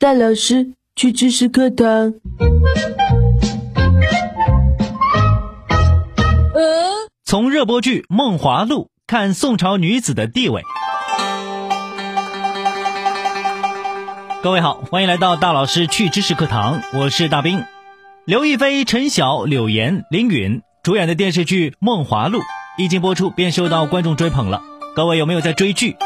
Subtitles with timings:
[0.00, 2.14] 大老师去知识课堂。
[6.54, 6.62] 呃，
[7.24, 10.62] 从热播剧《梦华录》看宋朝女子的地位。
[14.40, 17.64] 各位好，欢迎来到大老师去知识课堂，我是大兵。
[18.24, 22.38] 刘亦菲、陈晓、柳岩、林允主演的电视剧《梦华录》
[22.78, 24.62] 一经播出便受到观众追捧了。
[24.94, 25.96] 各位有没有在追剧？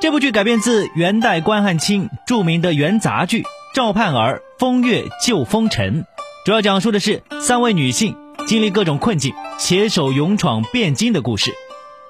[0.00, 3.42] 这部剧改编自元代关汉卿著名的元杂剧
[3.74, 6.02] 《赵盼儿风月救风尘》，
[6.46, 8.16] 主要讲述的是三位女性
[8.46, 11.52] 经历各种困境，携手勇闯汴京的故事。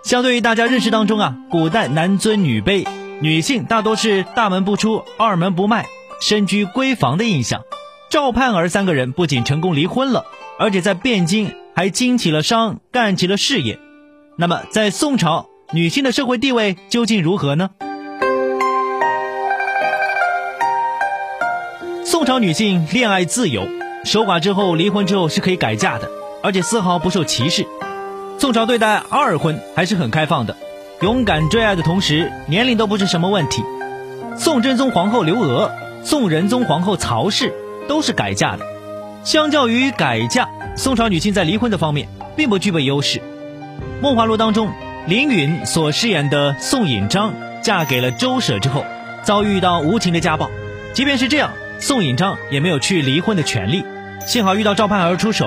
[0.05, 2.87] 相对于大家认识当中啊，古代男尊女卑，
[3.21, 5.85] 女性大多是大门不出、二门不迈、
[6.21, 7.63] 身居闺房的印象，
[8.09, 10.27] 赵盼儿三个人不仅成功离婚了，
[10.61, 13.81] 而且在汴京还经起了商，干起了事业。
[14.39, 15.49] 那么在宋朝。
[15.73, 17.71] 女性的社会地位究竟如何呢？
[22.11, 23.69] 宋朝女性恋爱自由，
[24.05, 26.11] 守寡之后离婚之后是可以改嫁的，
[26.43, 27.65] 而且丝毫不受歧视。
[28.37, 30.57] 宋朝对待二婚还是很开放的，
[31.03, 33.63] 勇敢追爱的同时，年龄都不是什么问题。
[34.37, 35.71] 宋真宗皇后刘娥、
[36.03, 37.55] 宋仁宗皇后曹氏
[37.87, 38.67] 都是改嫁的。
[39.23, 43.21] 相较于改嫁，宋朝女性在离婚的方面并不具备优势。
[44.03, 44.69] 《梦华录》当中。
[45.07, 48.85] 林允所饰演的宋引章嫁给了周舍之后，
[49.23, 50.51] 遭遇到无情的家暴。
[50.93, 53.83] 即便是这样，宋引章也没有去离婚的权利。
[54.27, 55.47] 幸好遇到赵盼儿出手，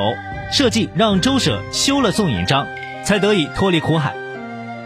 [0.52, 2.67] 设计让周舍休了宋引章，
[3.06, 4.16] 才得以脱离苦海。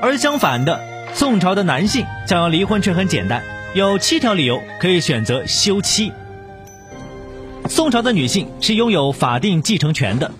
[0.01, 0.81] 而相反的，
[1.13, 3.41] 宋朝的男性想要离婚却很简单，
[3.73, 6.11] 有七条理由可以选择休妻。
[7.69, 10.31] 宋朝的女性是拥有法定继承权的，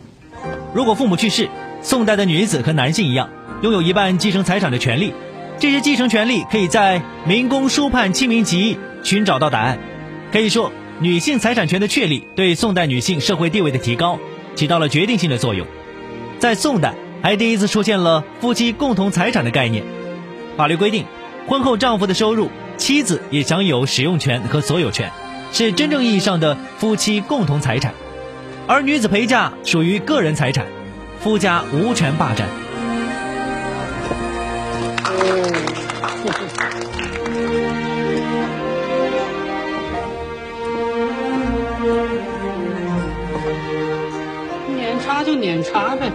[0.73, 1.49] 如果父母去世，
[1.81, 3.30] 宋代的女子和男性一样。
[3.61, 5.14] 拥有一半继承财产的权利，
[5.58, 8.77] 这些继承权利可以在《民工书判清明集》
[9.08, 9.80] 寻找到答案。
[10.31, 14.19] 可以说，女性财产权的确立对宋代女性社会地位的提高
[14.55, 15.67] 起到了决定性的作用。
[16.39, 19.83] 在宋代，还第一次出现了夫妻共同财产的概念。
[20.55, 21.05] 法律规定，
[21.47, 25.11] 婚后丈夫的收入，妻子也享有使用权和所有权，
[25.53, 27.93] 是真正意义上的夫妻共同财产。
[28.65, 30.65] 而女子陪嫁属于个人财产，
[31.19, 32.47] 夫家无权霸占。
[45.07, 46.11] 茶就撵茶呗，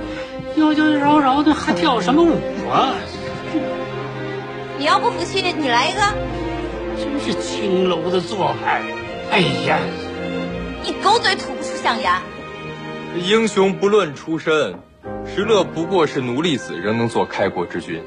[0.56, 2.36] 妖妖娆娆的还跳什么舞
[2.70, 2.94] 啊？
[4.78, 6.00] 你要不服气，你来一个。
[6.98, 8.82] 真是青楼的做派！
[9.30, 9.78] 哎呀，
[10.84, 12.20] 你狗嘴吐不出象牙。
[13.16, 14.74] 英雄不论出身，
[15.24, 18.02] 石勒不过是奴隶子，仍能做开国之君。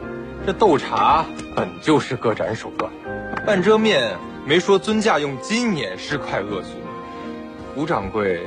[0.45, 1.25] 这斗茶
[1.55, 2.91] 本就是各展手段，
[3.43, 4.15] 半遮面
[4.45, 6.77] 没说尊驾用金碾尸块恶俗，
[7.75, 8.39] 吴掌柜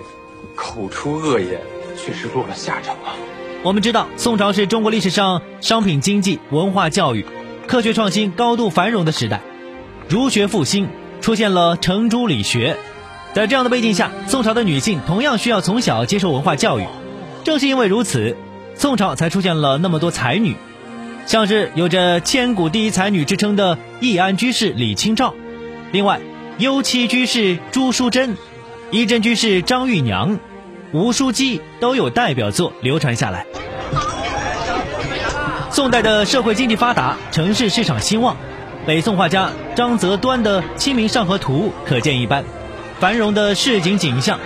[0.54, 1.60] 口出恶言，
[2.08, 3.12] 却是落了下场啊。
[3.62, 7.26] 我们知道，宋朝是中国历史上商品经济、文化教育、
[7.66, 9.42] 科学创新高度繁荣的时代，
[10.08, 10.88] 儒学复兴，
[11.20, 12.78] 出现了程朱理学。
[13.34, 16.86] 在这样的背景下，宋朝的女性同样需要从小接受文化教育。
[17.44, 18.34] 正是因为如此，
[18.74, 20.56] 宋朝才出现了那么多才女。
[21.26, 25.34] 像是有着千古第一才女之称的易安居士李清照，
[25.92, 26.20] 另外
[26.56, 28.34] 幽栖居士朱淑珍、
[28.90, 30.38] 仪真居士张玉娘、
[30.92, 33.46] 吴书记都有代表作流传下来。
[35.70, 38.36] 宋代的社会经济发达，城市市场兴旺，
[38.86, 42.44] 北宋画家张择端的《清明上河图》可见一斑。
[42.98, 44.38] 繁荣的市井景象，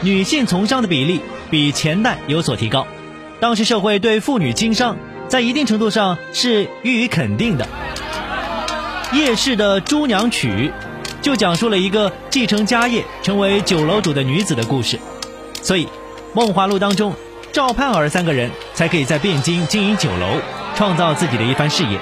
[0.00, 1.20] 女性从商的比例
[1.50, 2.86] 比前代有所提高。
[3.40, 4.96] 当时社会对妇女经商。
[5.28, 7.68] 在一定程度上是予以肯定的。
[9.12, 10.72] 夜市的《朱娘曲》
[11.22, 14.98] 就讲述了一个继承家业、成为酒楼主的女子的故事。
[15.62, 15.86] 所以，
[16.34, 17.12] 《梦华录》当中，
[17.52, 20.40] 赵盼儿三个人才可以在汴京经营酒楼，
[20.74, 21.98] 创造自己的一番事业。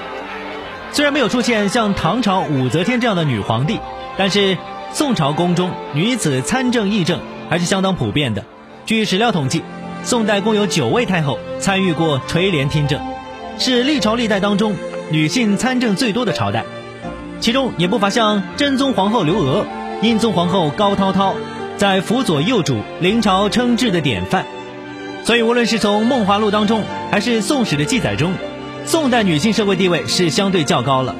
[0.91, 3.79] 虽然没有出现像唐朝武则天这样的女皇帝，
[4.17, 4.57] 但是
[4.93, 7.19] 宋朝宫中女子参政议政
[7.49, 8.43] 还是相当普遍的。
[8.85, 9.63] 据史料统计，
[10.03, 12.99] 宋代共有九位太后参与过垂帘听政。
[13.59, 14.75] 是历朝历代当中
[15.09, 16.63] 女性参政最多的朝代，
[17.39, 19.65] 其中也不乏像真宗皇后刘娥、
[20.01, 21.33] 英宗皇后高涛涛，
[21.77, 24.45] 在辅佐幼主、临朝称制的典范。
[25.23, 28.33] 所以，无论是从《梦华录》当中，还是《宋史》的记载中，
[28.85, 31.15] 宋代女性社会地位是相对较高了。